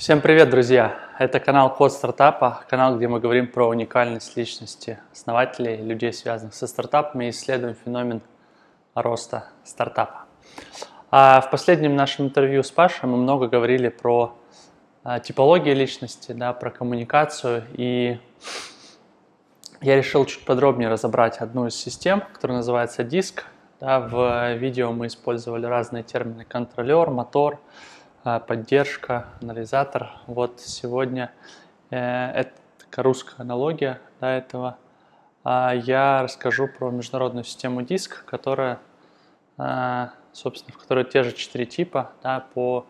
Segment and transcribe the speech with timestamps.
[0.00, 0.98] Всем привет, друзья!
[1.18, 6.66] Это канал Код стартапа, канал, где мы говорим про уникальность личности основателей, людей, связанных со
[6.66, 8.22] стартапами, и исследуем феномен
[8.94, 10.24] роста стартапа.
[11.10, 14.38] А в последнем нашем интервью с Пашей мы много говорили про
[15.04, 18.18] а, типологию личности, да, про коммуникацию, и
[19.82, 23.44] я решил чуть подробнее разобрать одну из систем, которая называется диск.
[23.80, 30.10] Да, в видео мы использовали разные термины контролер, мотор, а, поддержка, анализатор.
[30.26, 31.32] Вот сегодня
[31.90, 32.52] э, это
[32.96, 34.78] русская аналогия до этого.
[35.42, 38.78] А я расскажу про международную систему диск, которая,
[39.56, 42.86] а, собственно, в которой те же четыре типа да, по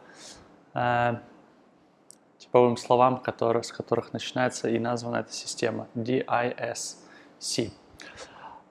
[2.39, 7.73] типовым словам, которые, с которых начинается и названа эта система DISC.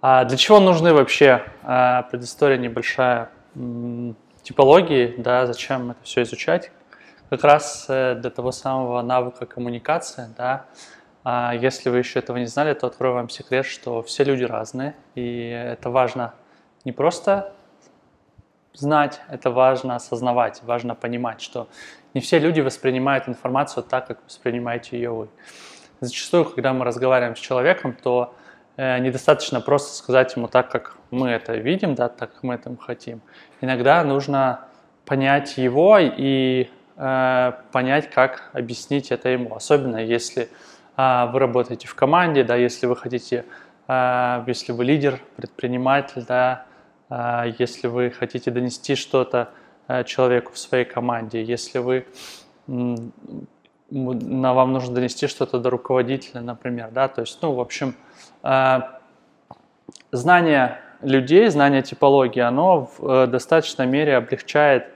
[0.02, 1.44] А для чего нужны вообще
[2.10, 3.32] предыстория небольшая
[4.50, 6.72] типологии, да, зачем это все изучать?
[7.30, 10.66] Как раз э, для того самого навыка коммуникации, да,
[11.24, 14.96] а если вы еще этого не знали, то открою вам секрет, что все люди разные,
[15.14, 16.34] и это важно
[16.84, 17.54] не просто
[18.74, 21.68] знать, это важно осознавать, важно понимать, что
[22.16, 25.28] не все люди воспринимают информацию так, как воспринимаете ее вы.
[26.00, 28.34] Зачастую, когда мы разговариваем с человеком, то
[28.80, 33.22] недостаточно просто сказать ему так, как мы это видим, да, так как мы это хотим.
[33.60, 34.62] Иногда нужно
[35.06, 39.56] понять его и э, понять, как объяснить это ему.
[39.56, 40.50] Особенно если
[40.96, 43.46] э, вы работаете в команде, да, если вы хотите,
[43.88, 46.66] э, если вы лидер, предприниматель, да,
[47.10, 49.50] э, если вы хотите донести что-то
[49.88, 52.06] э, человеку в своей команде, если вы
[53.92, 57.96] на вам нужно донести что-то до руководителя, например, да, то есть, ну, в общем,
[58.44, 58.80] э,
[60.12, 64.88] знание людей, знание типологии, оно в э, достаточной мере облегчает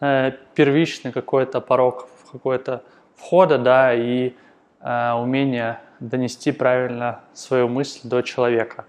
[0.00, 2.82] э, первичный какой-то порог какой-то
[3.16, 4.34] входа, да, и
[4.80, 8.84] умение донести правильно свою мысль до человека.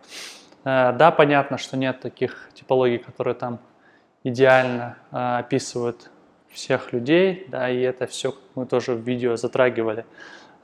[0.64, 3.60] Да, понятно, что нет таких типологий, которые там
[4.24, 6.12] идеально описывают
[6.52, 10.06] всех людей, да, и это все мы тоже в видео затрагивали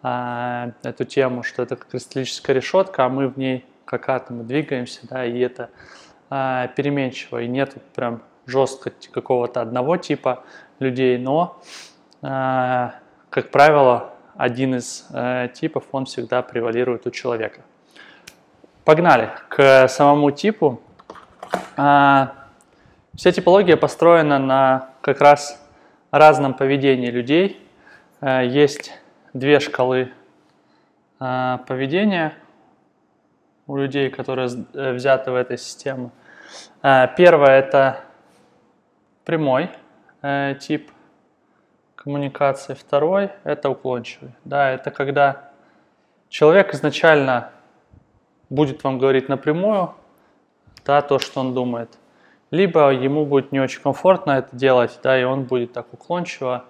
[0.02, 5.26] а, эту тему, что это кристаллическая решетка, а мы в ней как атомы двигаемся, да,
[5.26, 5.70] и это
[6.30, 10.44] а, переменчиво, и нет прям жестко какого-то одного типа
[10.80, 11.62] людей, но,
[12.22, 12.96] а,
[13.30, 17.62] как правило, один из а, типов, он всегда превалирует у человека.
[18.84, 20.82] Погнали к самому типу.
[21.78, 22.34] А,
[23.16, 25.63] вся типология построена на как раз
[26.14, 27.60] разном поведении людей.
[28.22, 28.94] Э, есть
[29.34, 30.12] две шкалы
[31.20, 32.36] э, поведения
[33.66, 36.12] у людей, которые э, взяты в этой системе.
[36.82, 38.02] Первое– это
[39.26, 39.70] прямой
[40.60, 40.92] тип
[41.96, 42.76] коммуникации.
[42.76, 44.34] Второй– это уклончивый.
[44.46, 45.50] Да, это когда
[46.30, 47.50] человек изначально
[48.50, 49.96] будет вам говорить напрямую
[50.86, 51.98] да, то, что он думает–
[52.54, 56.66] либо ему будет не очень комфортно это делать, да, и он будет так уклончиво,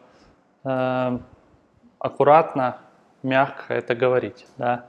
[0.63, 1.19] э,
[1.99, 2.77] аккуратно,
[3.21, 4.85] мягко это говорить, да.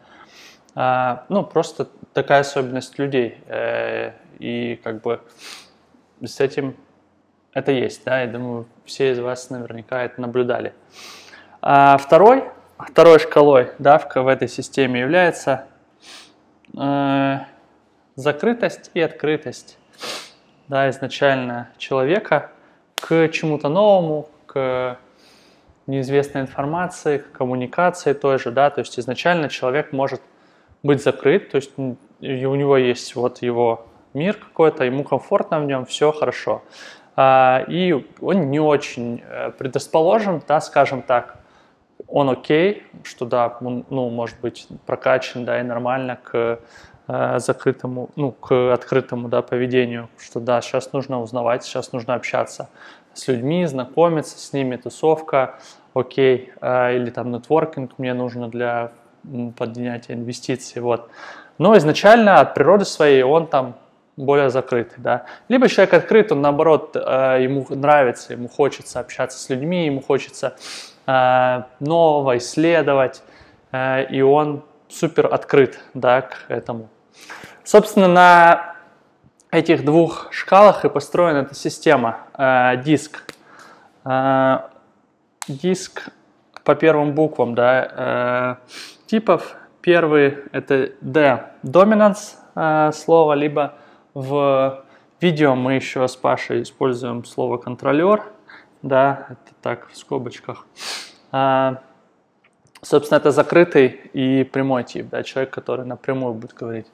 [0.76, 5.20] А, ну, просто такая особенность людей, э, и как бы
[6.22, 6.76] с этим
[7.52, 10.74] это есть, да, я думаю, все из вас наверняка это наблюдали.
[11.60, 12.44] А второй,
[12.78, 15.66] второй шкалой, да, в, в этой системе является
[16.78, 17.38] э,
[18.14, 19.76] закрытость и открытость
[20.68, 22.50] да, изначально человека
[23.00, 24.98] к чему-то новому, к
[25.86, 30.20] неизвестной информации, к коммуникации той же, да, то есть изначально человек может
[30.82, 35.84] быть закрыт, то есть у него есть вот его мир какой-то, ему комфортно в нем,
[35.84, 36.62] все хорошо.
[37.16, 41.38] А, и он не очень э, предрасположен, да, скажем так,
[42.08, 46.60] он окей, что да, он, ну, может быть прокачан, да, и нормально к
[47.06, 52.70] закрытому, ну, к открытому да, поведению, что да, сейчас нужно узнавать, сейчас нужно общаться
[53.12, 55.58] с людьми, знакомиться с ними, тусовка,
[55.94, 58.92] окей, э, или там нетворкинг мне нужно для
[59.56, 61.08] поднятия инвестиций, вот.
[61.58, 63.76] Но изначально от природы своей он там
[64.16, 65.26] более закрытый, да.
[65.48, 70.56] Либо человек открыт, он наоборот, э, ему нравится, ему хочется общаться с людьми, ему хочется
[71.06, 73.22] нового исследовать,
[74.10, 74.62] и он
[74.94, 76.88] супер открыт, да, к этому.
[77.64, 78.76] Собственно, на
[79.50, 82.18] этих двух шкалах и построена эта система.
[82.36, 83.22] Э, диск.
[84.04, 84.60] Э,
[85.48, 86.08] диск
[86.64, 89.56] по первым буквам да, э, типов.
[89.80, 93.74] Первый это D, dominance э, слово, либо
[94.14, 94.84] в
[95.20, 98.22] видео мы еще с Пашей используем слово контролер,
[98.82, 100.66] да, это так в скобочках.
[101.32, 101.80] А,
[102.84, 106.86] собственно, это закрытый и прямой тип, да, человек, который напрямую будет говорить.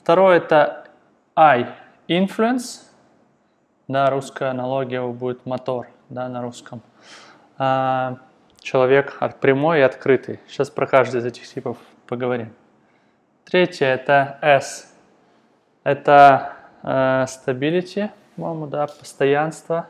[0.00, 0.84] Второе это
[1.36, 1.68] I,
[2.08, 2.82] influence,
[3.86, 6.82] да, русская аналогия будет мотор, да, на русском.
[7.56, 8.18] А,
[8.60, 10.40] человек прямой и открытый.
[10.48, 12.52] Сейчас про каждый из этих типов поговорим.
[13.44, 14.94] Третье это S.
[15.84, 16.52] Это
[16.82, 19.86] э, stability, по-моему, да, постоянство.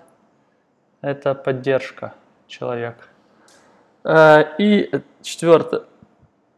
[1.01, 2.15] Это поддержка
[2.47, 3.05] человека.
[4.09, 4.91] Э, и
[5.21, 5.83] четвертое,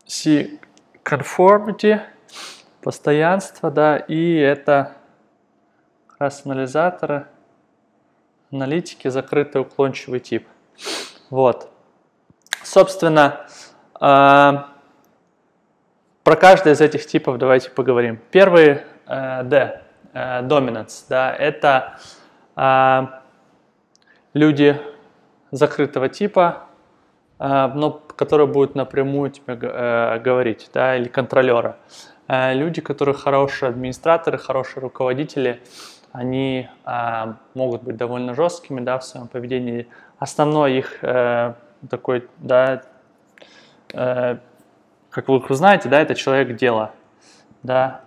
[0.07, 0.61] C,
[1.03, 2.01] conformity,
[2.81, 4.93] постоянство, да, и это
[6.07, 7.27] как раз анализаторы,
[8.53, 10.47] аналитики, закрытый уклончивый тип.
[11.29, 11.69] Вот.
[12.63, 13.45] Собственно,
[14.01, 14.53] э,
[16.23, 18.21] про каждый из этих типов давайте поговорим.
[18.31, 19.83] Первый э, D,
[20.13, 21.99] dominance, да, это
[24.35, 24.81] люди
[25.53, 26.70] закрытого типа,
[27.41, 31.79] но которые будут напрямую тебе э, говорить, да, или контролера.
[32.29, 35.63] Э, люди, которые хорошие администраторы, хорошие руководители,
[36.13, 39.89] они э, могут быть довольно жесткими, да, в своем поведении.
[40.19, 41.55] Основной их э,
[41.89, 42.83] такой, да,
[43.95, 44.37] э,
[45.09, 46.93] как вы знаете, да, это человек дела,
[47.63, 48.03] да,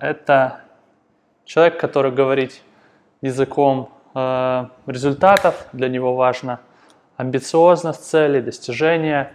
[0.00, 0.60] это
[1.44, 2.60] человек, который говорит
[3.22, 6.60] языком результатов, для него важно
[7.16, 9.32] амбициозность целей, достижения,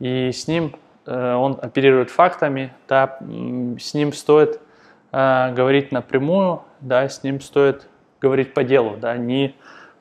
[0.00, 0.76] и с ним
[1.06, 3.18] э, он оперирует фактами, да,
[3.78, 4.60] с ним стоит
[5.12, 7.86] э, говорить напрямую, да, с ним стоит
[8.20, 9.54] говорить по делу, да, не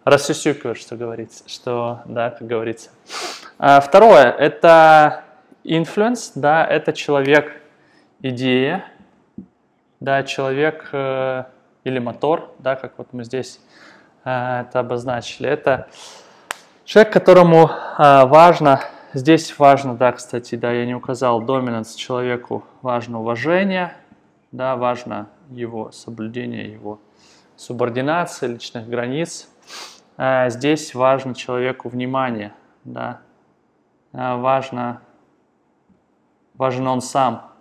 [0.04, 2.90] рассусюкивать, что говорится, что, да, как говорится.
[3.58, 5.24] А второе, это
[5.64, 7.62] influence, да, это человек
[8.22, 8.86] идея,
[10.00, 11.46] да, человек э,
[11.84, 13.60] или мотор, да, как вот мы здесь
[14.26, 15.50] э, это обозначили.
[15.50, 15.88] Это
[16.94, 18.82] человек, которому э, важно,
[19.16, 23.96] здесь важно, да, кстати, да, я не указал, доминанс человеку важно уважение,
[24.52, 27.00] да, важно его соблюдение, его
[27.56, 29.50] субординация личных границ.
[30.18, 32.54] Э, здесь важно человеку внимание,
[32.84, 33.22] да,
[34.12, 35.02] э, важно
[36.54, 37.54] важен он сам,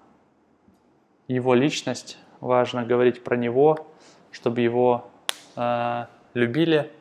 [1.27, 3.87] его личность, важно говорить про него,
[4.31, 5.11] чтобы его
[5.57, 6.93] э, любили,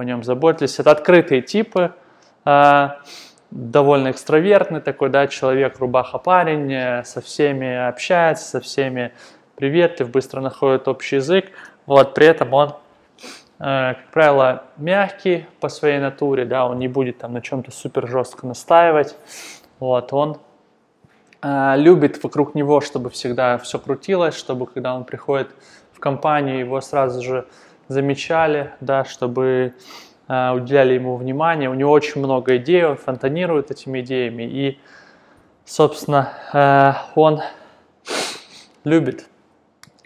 [0.00, 0.78] о нем заботились.
[0.78, 1.92] Это открытые типы,
[2.44, 2.88] э,
[3.50, 9.12] довольно экстравертный такой, да, человек, рубаха парень, э, со всеми общается, со всеми
[9.56, 11.46] приветлив, быстро находит общий язык,
[11.86, 12.70] вот, при этом он,
[13.58, 18.08] э, как правило, мягкий по своей натуре, да, он не будет там на чем-то супер
[18.08, 19.16] жестко настаивать,
[19.78, 20.38] вот, он
[21.42, 25.50] Э, любит вокруг него, чтобы всегда все крутилось, чтобы когда он приходит
[25.92, 27.46] в компанию, его сразу же
[27.90, 29.74] замечали, да, чтобы
[30.28, 31.68] э, уделяли ему внимание.
[31.68, 34.44] У него очень много идей, он фонтанирует этими идеями.
[34.44, 34.80] И,
[35.64, 37.40] собственно, э, он
[38.84, 39.26] любит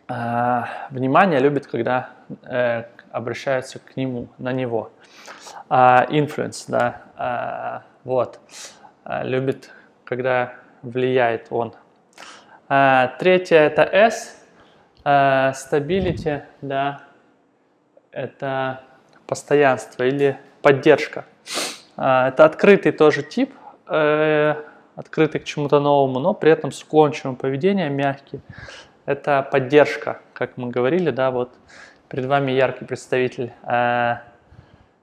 [0.08, 2.10] э, внимание, любит, когда
[2.42, 4.90] э, обращаются к нему, на него.
[5.68, 8.40] Э, influence, да, э, вот.
[9.04, 9.70] Э, любит,
[10.04, 11.74] когда влияет он.
[12.68, 14.42] А, третье это S,
[15.04, 17.03] а, stability, да,
[18.14, 18.80] это
[19.26, 21.24] постоянство или поддержка.
[21.96, 23.52] А, это открытый тоже тип,
[23.88, 24.54] э,
[24.96, 28.40] открытый к чему-то новому, но при этом с уклончивым поведением, мягкий.
[29.06, 31.52] Это поддержка, как мы говорили, да, вот
[32.08, 34.16] перед вами яркий представитель э,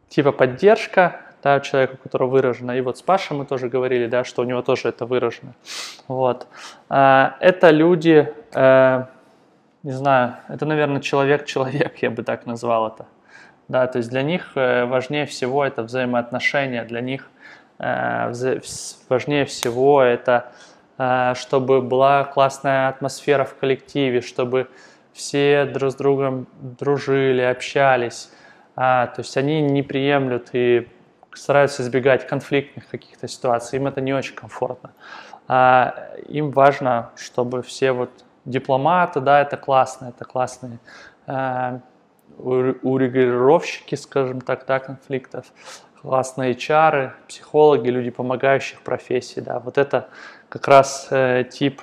[0.10, 2.72] типа поддержка, да, человека, у которого выражено.
[2.72, 5.54] И вот с Пашей мы тоже говорили, да, что у него тоже это выражено.
[6.08, 6.48] Вот.
[6.90, 9.06] А, это люди, э,
[9.84, 13.06] не знаю, это, наверное, человек-человек, я бы так назвал это.
[13.68, 17.30] Да, то есть для них э, важнее всего это взаимоотношения, для них
[17.80, 18.32] э,
[19.10, 20.52] важнее всего это,
[21.34, 24.68] чтобы была классная атмосфера в коллективе, чтобы
[25.14, 28.30] все друг с другом дружили, общались.
[28.76, 30.88] А, то есть они не приемлют и
[31.34, 34.92] стараются избегать конфликтных каких-то ситуаций, им это не очень комфортно.
[35.48, 38.12] А, им важно, чтобы все вот
[38.46, 40.80] дипломаты, да, это классно, это классные
[41.28, 41.80] а,
[42.38, 45.46] урегулировщики, скажем так, да, конфликтов,
[46.02, 50.10] классные чары, психологи, люди помогающих профессий, да, вот это
[50.50, 51.82] как раз э, тип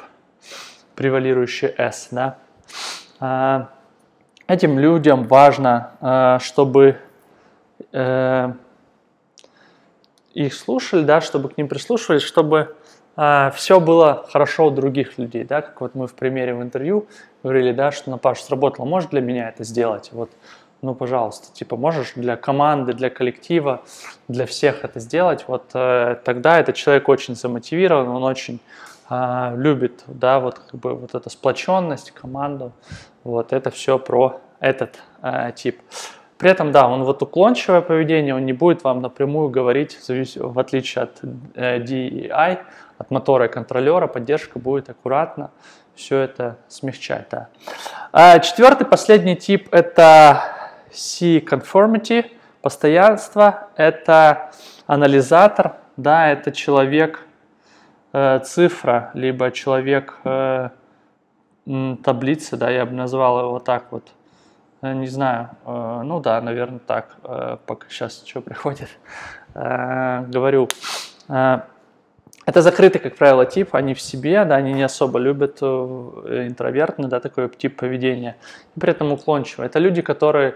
[0.95, 2.39] превалирующий S, да.
[3.21, 3.69] А,
[4.49, 6.99] этим людям важно, э, чтобы
[7.93, 8.53] э,
[10.35, 12.77] их слушали, да, чтобы к ним прислушивались, чтобы
[13.19, 16.63] э, а, все было хорошо у других людей, да, как вот мы в примере в
[16.63, 17.07] интервью
[17.43, 20.31] говорили, да, что на Пашу сработало, может для меня это сделать, вот
[20.81, 23.83] ну, пожалуйста, типа, можешь для команды, для коллектива,
[24.29, 28.61] для всех это сделать, вот э, тогда этот человек очень замотивирован, он очень
[29.11, 32.73] э, любит, да, вот как бы вот эта сплоченность, команду,
[33.25, 35.81] вот это все про этот э, тип.
[36.39, 41.03] При этом, да, он вот уклончивое поведение, он не будет вам напрямую говорить, в отличие
[41.03, 41.19] от
[41.55, 42.61] э, DEI,
[42.99, 45.51] от мотора и контролера, поддержка будет аккуратно
[45.95, 47.27] все это смягчать.
[47.31, 47.49] Да.
[48.13, 50.43] А четвертый, последний тип– это
[50.93, 52.27] C-conformity,
[52.63, 54.51] постоянство, это
[54.87, 57.25] анализатор, да, это человек
[58.13, 60.71] э, цифра, либо человек э,
[62.05, 64.05] таблицы, да, я бы назвал его так вот.
[64.83, 67.17] Э, не знаю, ну да, наверное, так,
[67.67, 68.89] пока сейчас что приходит.
[69.55, 70.69] Говорю,
[72.49, 77.21] это закрытый, как правило, тип, они в себе, да, они не особо любят интровертный, да,
[77.21, 78.37] такой тип поведения,
[78.77, 79.67] и при этом уклончивый.
[79.67, 80.55] Это люди, которые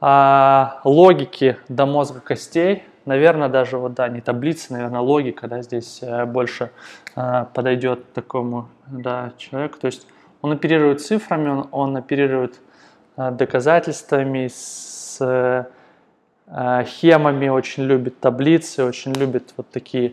[0.00, 6.02] а, логики до мозга костей, наверное, даже вот, да, не таблицы, наверное, логика, да, здесь
[6.26, 6.70] больше
[7.14, 10.06] а, подойдет такому, да, человеку, то есть
[10.42, 12.60] он оперирует цифрами, он, он оперирует
[13.16, 15.64] Э, доказательствами, с э,
[16.86, 20.12] схемами, очень любит таблицы, очень любит вот такие э,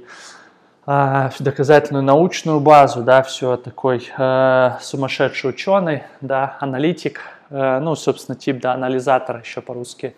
[0.85, 8.59] доказательную научную базу, да, все такой э, сумасшедший ученый, да, аналитик, э, ну, собственно, тип,
[8.59, 10.15] да, анализатор еще по-русски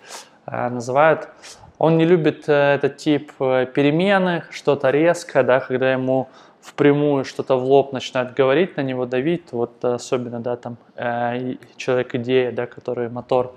[0.47, 1.29] э, называют.
[1.77, 6.29] Он не любит э, этот тип э, перемены, что-то резкое, да, когда ему
[6.61, 12.51] впрямую что-то в лоб начинает говорить, на него давить, вот особенно, да, там, э, человек-идея,
[12.51, 13.53] да, который мотор,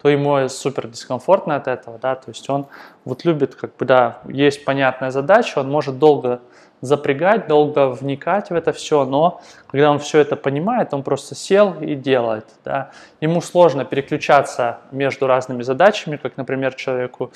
[0.00, 2.66] то ему супер дискомфортно от этого, да, то есть он
[3.04, 6.40] вот любит, как бы, да, есть понятная задача, он может долго
[6.80, 11.74] запрягать, долго вникать в это все, но когда он все это понимает, он просто сел
[11.80, 12.90] и делает, да.
[13.20, 17.32] Ему сложно переключаться между разными задачами, как, например, человеку,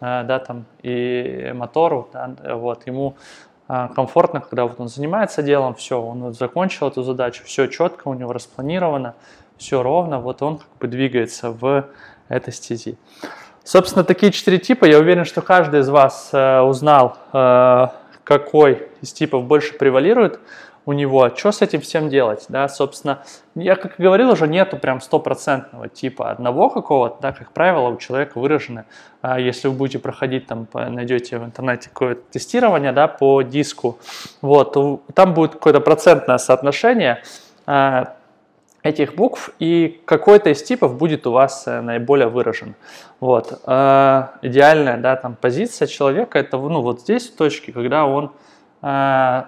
[0.00, 3.16] э, да, там, и мотору, да, вот, ему
[3.68, 8.14] а, комфортно, когда вот он занимается делом, все, он закончил эту задачу, все четко у
[8.14, 9.14] него распланировано,
[9.58, 11.86] все ровно, вот он как бы двигается в
[12.28, 12.96] этой стези.
[13.64, 17.88] Собственно, такие четыре типа, я уверен, что каждый из вас э, узнал, э,
[18.22, 20.38] какой из типов больше превалирует
[20.84, 23.24] у него, что с этим всем делать, да, собственно,
[23.56, 27.96] я как и говорил уже, нету прям стопроцентного типа одного какого-то, да, как правило, у
[27.96, 28.84] человека выражены,
[29.20, 33.98] а если вы будете проходить, там, найдете в интернете какое-то тестирование, да, по диску,
[34.42, 34.76] вот,
[35.14, 37.22] там будет какое-то процентное соотношение.
[37.66, 38.15] А,
[38.88, 42.74] этих букв, и какой-то из типов будет у вас э, наиболее выражен.
[43.20, 43.60] Вот.
[43.66, 48.32] Э, идеальная да, там, позиция человека это ну, вот здесь в точке, когда он
[48.82, 49.42] э,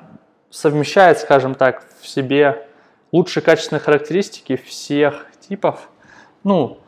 [0.51, 2.67] совмещает, скажем так, в себе
[3.13, 5.89] лучшие качественные характеристики всех типов.
[6.45, 6.79] Ну,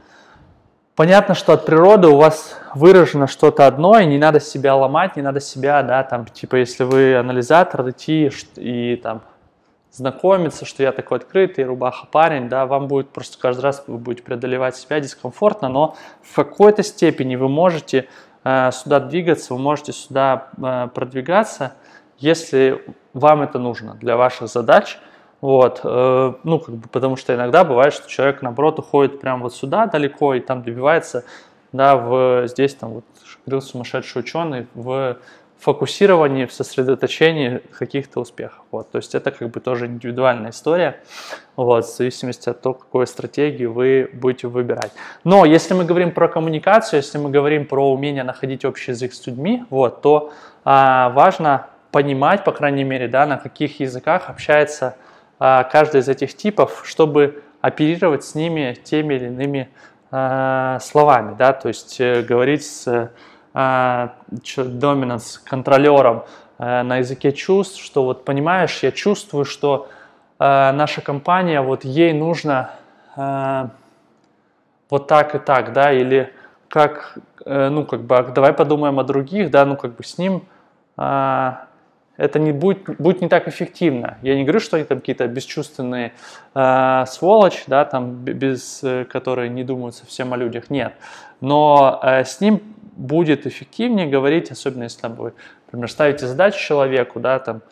[0.96, 5.22] понятно, что от природы у вас выражено что-то одно, и не надо себя ломать, не
[5.22, 9.22] надо себя, да, там, типа, если вы анализатор, идти и там
[9.92, 14.22] знакомиться, что я такой открытый, рубаха парень, да, вам будет просто каждый раз вы будете
[14.22, 18.08] преодолевать себя дискомфортно, но в какой-то степени вы можете
[18.44, 21.74] э, сюда двигаться, вы можете сюда э, продвигаться,
[22.18, 24.98] если вам это нужно для ваших задач.
[25.40, 29.54] Вот, э, ну, как бы, потому что иногда бывает, что человек, наоборот, уходит прямо вот
[29.54, 31.24] сюда далеко и там добивается,
[31.72, 33.04] да, в, здесь там вот
[33.46, 35.16] говорил сумасшедший ученый, в
[35.60, 38.62] фокусировании, в сосредоточении каких-то успехов.
[38.70, 38.90] Вот.
[38.90, 41.00] То есть это как бы тоже индивидуальная история,
[41.56, 44.92] вот, в зависимости от того, какую стратегию вы будете выбирать.
[45.22, 49.26] Но если мы говорим про коммуникацию, если мы говорим про умение находить общий язык с
[49.26, 50.32] людьми, вот, то
[50.64, 54.96] а, важно понимать, по крайней мере, да, на каких языках общается
[55.38, 59.68] а, каждый из этих типов, чтобы оперировать с ними теми или иными
[60.10, 63.10] а, словами, да, то есть э, говорить с
[63.52, 66.24] доминанс контролером
[66.58, 69.88] а, на языке чувств, что вот понимаешь, я чувствую, что
[70.38, 72.70] а, наша компания, вот ей нужно
[73.16, 73.70] а,
[74.90, 76.32] вот так и так, да, или
[76.68, 80.44] как, э, ну, как бы, давай подумаем о других, да, ну, как бы с ним
[80.96, 81.66] а,
[82.20, 84.18] это не будет, будет не так эффективно.
[84.22, 86.12] Я не говорю, что они там какие-то бесчувственные
[86.54, 90.68] э, сволочь, да, там, без, э, которые не думают совсем о людях.
[90.68, 90.92] Нет.
[91.40, 92.60] Но э, с ним
[92.96, 95.32] будет эффективнее говорить, особенно если там, вы,
[95.66, 97.62] например, ставите задачу человеку, да, там,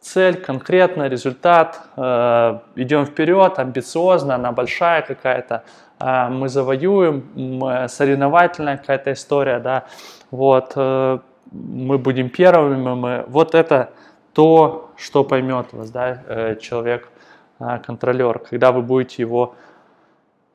[0.00, 5.64] цель, конкретно, результат, э, идем вперед, амбициозно, она большая какая-то,
[6.00, 9.84] э, мы завоюем, мы, соревновательная какая-то история, да,
[10.30, 11.18] вот, э,
[11.52, 13.90] мы будем первыми, мы, вот это
[14.32, 19.54] то, что поймет вас, да, э, человек-контролер, когда вы будете его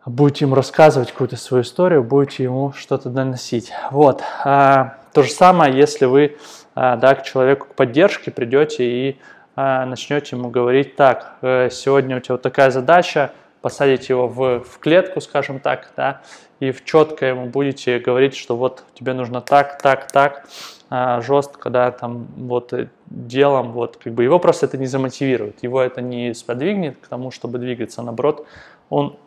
[0.05, 3.73] будете ему рассказывать какую-то свою историю, будете ему что-то доносить.
[3.91, 4.23] Вот.
[4.45, 6.37] А, то же самое, если вы
[6.75, 9.19] а, да, к человеку к поддержке придете и
[9.55, 14.79] начнете ему говорить, так, э, сегодня у тебя вот такая задача, посадите его в, в
[14.79, 16.21] клетку, скажем так, да,
[16.59, 20.47] и в четко ему будете говорить, что вот тебе нужно так, так, так,
[20.89, 25.61] а, жестко, да, там, вот, э, делом, вот, как бы его просто это не замотивирует,
[25.63, 28.45] его это не сподвигнет к тому, чтобы двигаться, наоборот,
[28.89, 29.17] он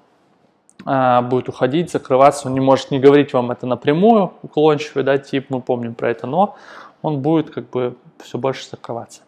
[0.87, 5.47] а, будет уходить, закрываться, он не может не говорить вам это напрямую, уклончивый, да, тип,
[5.51, 6.57] мы помним про это, но
[7.03, 9.21] он будет, как бы, все больше закрываться.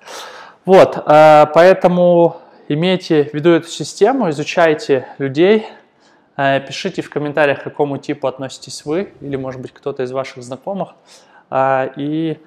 [0.65, 2.37] Вот, а, поэтому
[2.75, 5.67] имейте в виду эту систему, изучайте людей,
[6.37, 10.43] а, пишите в комментариях, к какому типу относитесь вы, или, может быть, кто-то из ваших
[10.43, 10.95] знакомых,
[11.51, 12.39] а, и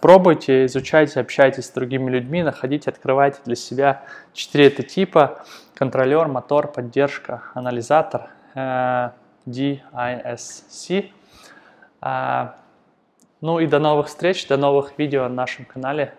[0.00, 6.68] пробуйте, изучайте, общайтесь с другими людьми, находите, открывайте для себя четыре это типа, контролер, мотор,
[6.68, 9.80] поддержка, анализатор, DISC.
[13.42, 16.14] Ну и до новых встреч, до новых видео на нашем канале.